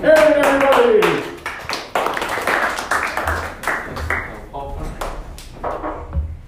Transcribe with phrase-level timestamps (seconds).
[0.00, 1.34] Everybody!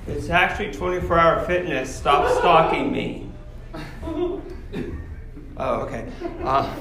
[0.06, 1.92] It's actually 24 hour fitness.
[1.92, 3.28] Stop stalking me.
[4.04, 6.06] Oh, okay.
[6.44, 6.72] Uh,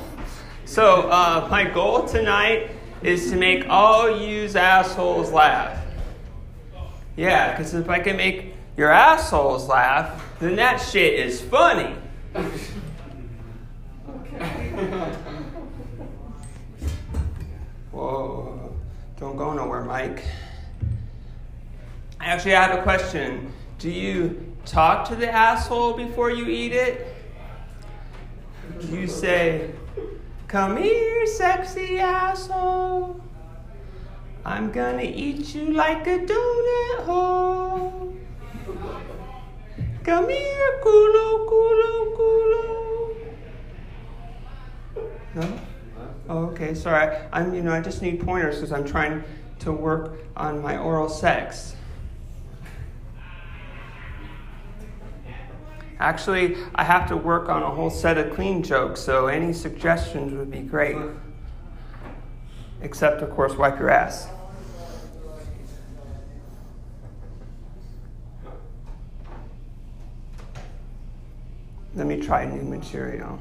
[0.66, 2.70] so, uh, my goal tonight
[3.02, 5.84] is to make all yous assholes laugh.
[7.18, 11.96] Yeah, because if I can make your assholes laugh, then that shit is funny.
[19.20, 20.24] Don't go nowhere, Mike.
[22.22, 23.52] Actually, I have a question.
[23.78, 27.16] Do you talk to the asshole before you eat it?
[28.80, 29.72] Do you say,
[30.50, 33.22] Come here, sexy asshole.
[34.44, 38.16] I'm gonna eat you like a donut hole.
[40.04, 43.16] Come here, culo, culo, culo.
[45.36, 45.69] No?
[46.30, 47.18] Oh, okay, sorry.
[47.34, 49.24] I'm, you know, I just need pointers because I'm trying
[49.60, 51.76] to work on my oral sex.
[56.00, 60.32] Actually, I have to work on a whole set of clean jokes, so any suggestions
[60.34, 60.96] would be great.
[62.82, 64.30] Except, of course, wipe your ass.
[71.96, 73.40] Let me try new material.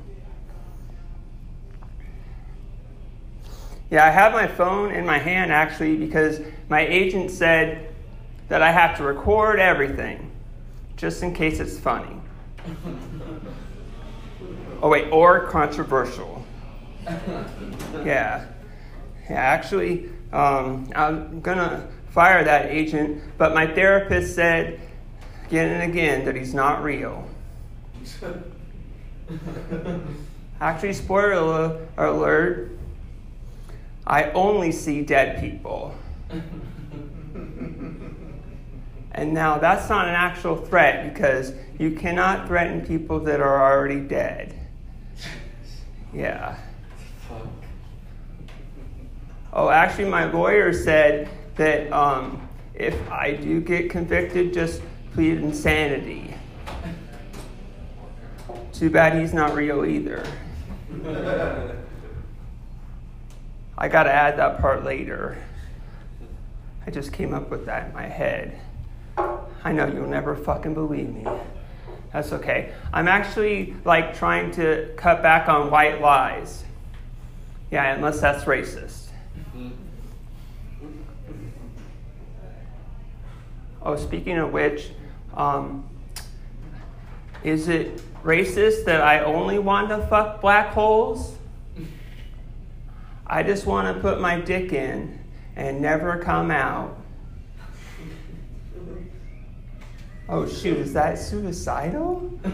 [3.91, 7.95] Yeah, I have my phone in my hand actually because my agent said
[8.49, 10.31] that I have to record everything
[10.97, 12.17] just in case it's funny.
[14.81, 16.47] Oh, wait, or controversial.
[18.05, 18.47] Yeah.
[19.29, 24.81] Yeah, actually, um, I'm going to fire that agent, but my therapist said
[25.47, 27.29] again and again that he's not real.
[30.61, 32.71] Actually, spoiler alert,
[34.09, 35.95] I only see dead people.
[39.13, 44.01] And now that's not an actual threat because you cannot threaten people that are already
[44.01, 44.59] dead.
[46.15, 46.57] Yeah.
[49.53, 54.81] Oh, actually, my lawyer said that um, if I do get convicted, just
[55.13, 56.35] plead insanity.
[58.73, 60.25] Too bad he's not real either.
[63.81, 65.39] I got to add that part later.
[66.85, 68.59] I just came up with that in my head.
[69.17, 71.25] I know you'll never fucking believe me.
[72.13, 72.73] That's okay.
[72.93, 76.65] I'm actually like trying to cut back on white lies.
[77.71, 79.11] Yeah, unless that's racist.
[83.81, 84.91] Oh, speaking of which,
[85.35, 85.89] um,
[87.45, 91.38] is it racist that I only want to fuck black holes?
[93.29, 95.19] I just want to put my dick in
[95.57, 96.97] and never come out.
[100.29, 102.39] Oh, shoot, is that suicidal?
[102.45, 102.51] I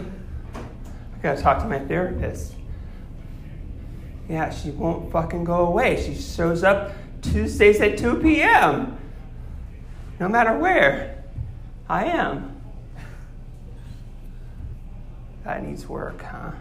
[1.21, 2.53] gotta talk to my therapist.
[4.29, 6.01] Yeah, she won't fucking go away.
[6.01, 8.97] She shows up Tuesdays at 2 p.m.
[10.19, 11.23] No matter where
[11.87, 12.59] I am.
[15.43, 16.51] That needs work, huh?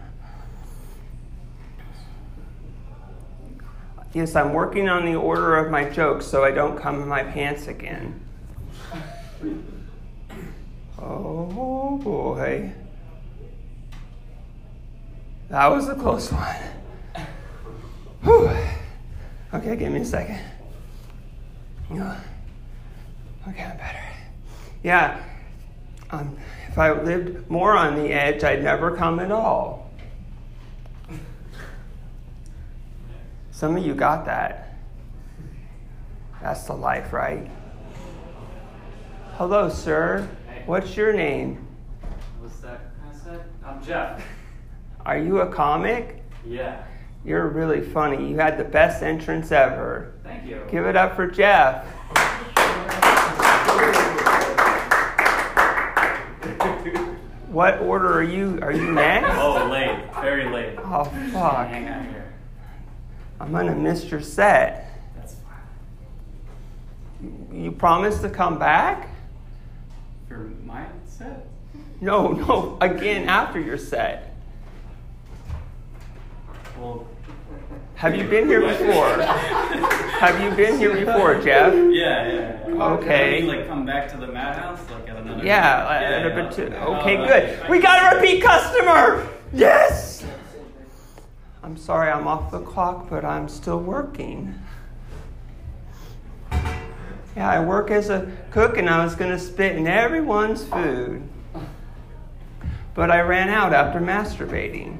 [4.14, 7.24] Yes, I'm working on the order of my jokes so I don't come in my
[7.24, 8.20] pants again.
[10.96, 12.72] Oh boy.
[15.48, 17.26] That was a close one.
[18.22, 18.56] Whew.
[19.52, 20.40] Okay, give me a second.
[23.48, 23.98] Okay, I'm better.
[24.84, 25.22] Yeah,
[26.10, 26.36] um,
[26.68, 29.83] if I lived more on the edge, I'd never come at all.
[33.54, 34.74] Some of you got that.
[36.42, 37.48] That's the life, right?
[39.34, 40.28] Hello, sir.
[40.66, 41.64] What's your name?
[42.40, 43.44] What's that I said?
[43.64, 44.26] I'm Jeff.
[45.06, 46.24] Are you a comic?
[46.44, 46.82] Yeah.
[47.24, 48.28] You're really funny.
[48.28, 50.14] You had the best entrance ever.
[50.24, 50.60] Thank you.
[50.68, 51.86] Give it up for Jeff.
[57.54, 58.58] What order are you?
[58.62, 59.28] Are you next?
[59.38, 59.96] Oh, late.
[60.20, 60.76] Very late.
[60.76, 61.68] Oh fuck!
[63.38, 63.62] Hang out here.
[63.62, 64.90] I'm gonna miss your set.
[65.16, 65.52] That's fine.
[67.52, 69.08] You promise to come back?
[70.28, 71.46] For my set?
[72.00, 72.76] No, no.
[72.80, 74.34] Again after your set.
[76.78, 77.06] Well,
[77.94, 79.22] Have you been here before?
[79.22, 81.72] Have you been here before, Jeff?
[81.92, 82.60] yeah, yeah.
[82.82, 83.38] Okay.
[83.38, 85.44] Can you, like come back to the madhouse like at another?
[85.44, 86.26] Yeah, yeah,
[86.58, 86.84] yeah.
[86.84, 87.68] Oh, okay, good.
[87.70, 89.28] We got a repeat customer.
[89.52, 90.13] Yes.
[91.64, 94.54] I'm sorry I'm off the clock, but I'm still working.
[96.52, 101.26] Yeah, I work as a cook and I was going to spit in everyone's food.
[102.92, 104.98] But I ran out after masturbating.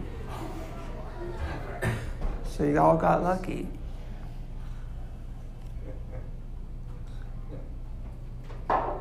[2.47, 3.69] So you all got lucky.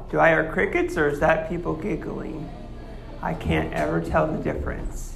[0.09, 2.49] Do I hear crickets or is that people giggling?
[3.21, 5.12] I can't ever tell the difference.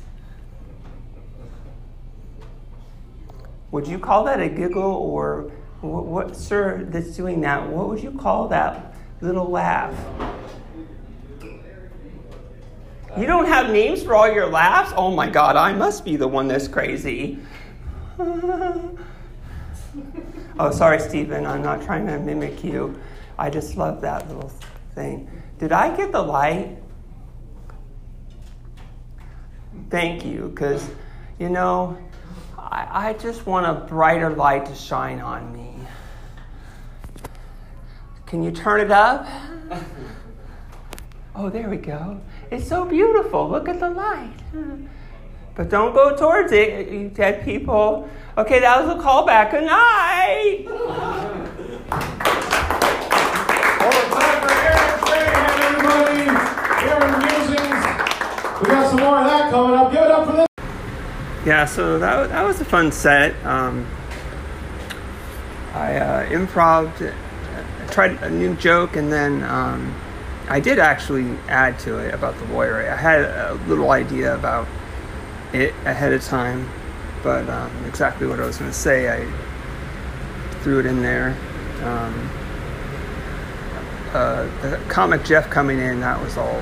[3.72, 7.68] Would you call that a giggle or what, what, sir, that's doing that?
[7.68, 9.94] What would you call that little laugh?
[13.18, 14.94] You don't have names for all your laughs?
[14.96, 17.40] Oh my God, I must be the one that's crazy.
[18.20, 18.98] oh,
[20.72, 21.46] sorry, Stephen.
[21.46, 23.00] I'm not trying to mimic you.
[23.38, 24.52] I just love that little
[24.94, 25.30] thing.
[25.58, 26.78] Did I get the light?
[29.90, 30.88] Thank you, because,
[31.40, 31.98] you know,
[32.72, 35.74] I, I just want a brighter light to shine on me.
[38.26, 39.28] Can you turn it up?
[41.40, 42.20] Oh, there we go.
[42.50, 43.48] It's so beautiful.
[43.48, 44.34] Look at the light.
[45.54, 48.10] But don't go towards it, you dead people.
[48.40, 49.52] Okay, that was a callback.
[49.52, 50.66] Good night.
[53.80, 56.26] Well, time for Aaron Strahan, everybody.
[56.90, 57.82] Aaron Musings.
[58.60, 59.92] We got some more of that coming up.
[59.92, 60.17] Give it up for this.
[61.48, 63.34] Yeah, so that, that was a fun set.
[63.46, 63.88] Um,
[65.74, 66.92] I uh, improv,
[67.90, 69.96] tried a new joke, and then um,
[70.50, 72.92] I did actually add to it about the warrior.
[72.92, 74.68] I had a little idea about
[75.54, 76.70] it ahead of time,
[77.24, 79.26] but um, exactly what I was going to say, I
[80.64, 81.30] threw it in there.
[81.82, 82.30] Um,
[84.12, 86.62] uh, the comic Jeff coming in, that was all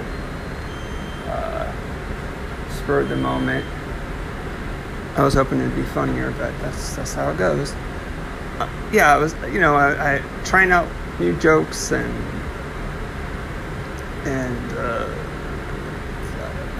[1.26, 1.74] uh,
[2.70, 3.66] spurred the moment.
[5.16, 7.74] I was hoping it'd be funnier, but that's that's how it goes.
[8.60, 10.88] Uh, yeah, I was, you know, I, I trying out
[11.20, 12.14] new jokes and
[14.26, 15.08] and uh,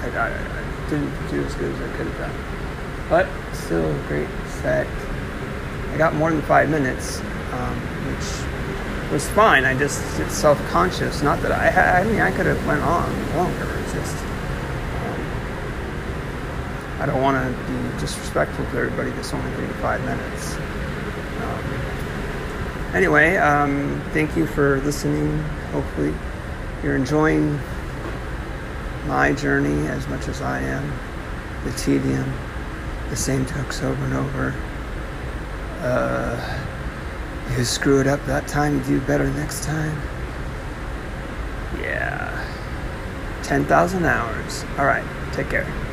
[0.02, 3.10] I, I, I, didn't do as good as I could have done.
[3.10, 4.28] But still a great
[4.62, 4.88] set.
[5.94, 7.22] I got more than five minutes,
[7.52, 9.66] um, which was fine.
[9.66, 11.22] I just it's self-conscious.
[11.22, 13.68] Not that I, I mean, I could have went on longer.
[13.84, 14.25] It's just
[17.06, 20.56] I don't want to be disrespectful to everybody that's only getting five minutes.
[20.56, 21.64] Um,
[22.96, 25.38] anyway, um, thank you for listening.
[25.72, 26.16] Hopefully
[26.82, 27.60] you're enjoying
[29.06, 30.92] my journey as much as I am.
[31.64, 32.34] The tedium,
[33.12, 34.56] the same jokes over and over.
[35.82, 36.64] Uh,
[37.56, 39.96] you screw it up that time, you do better next time.
[41.80, 42.32] Yeah.
[43.44, 44.66] 10,000 hours.
[44.80, 45.85] All right, take care.